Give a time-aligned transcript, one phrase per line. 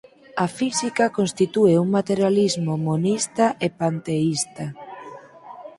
[0.43, 4.65] A física constitúe un materialismo monista e panteísta.